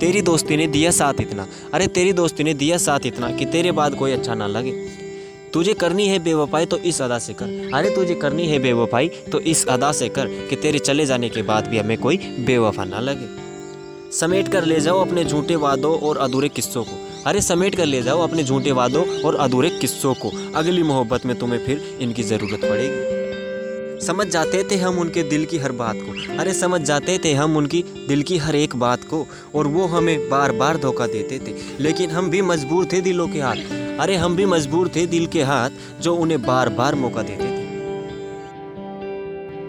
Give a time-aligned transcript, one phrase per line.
[0.00, 3.72] तेरी दोस्ती ने दिया साथ इतना। अरे, तेरी दोस्ती ने दिया साथ इतना कि तेरे
[3.72, 4.72] बाद कोई अच्छा ना लगे।
[5.52, 9.40] तुझे करनी है बेवफाई तो इस अदा से कर। अरे, तुझे करनी है बेवफाई तो
[9.40, 13.00] इस अदा से कर कि तेरे चले जाने के बाद भी हमें कोई बेवफा ना
[13.00, 13.26] लगे।
[14.12, 18.02] समेट कर ले जाओ अपने झूठे वादों और अधूरे किस्सों को। अरे, समेट कर ले
[18.02, 22.60] जाओ अपने झूठे वादों और अधूरे किस्सों को। अगली मोहब्बत में तुम्हें फिर इनकी ज़रूरत
[22.60, 23.19] पड़ेगी।
[24.06, 27.56] समझ जाते थे हम उनके दिल की हर बात को। अरे समझ जाते थे हम
[27.56, 31.54] उनकी दिल की हर एक बात को, और वो हमें बार बार धोखा देते थे।
[31.80, 33.56] लेकिन हम भी मजबूर थे दिलों के हाथ।
[34.00, 37.59] अरे हम भी मजबूर थे दिल के हाथ, जो उन्हें बार बार मौका देते